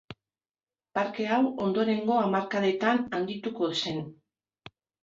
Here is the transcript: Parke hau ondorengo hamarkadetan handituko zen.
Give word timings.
Parke 0.99 1.27
hau 1.35 1.41
ondorengo 1.67 2.17
hamarkadetan 2.25 3.07
handituko 3.21 3.73
zen. 3.85 4.05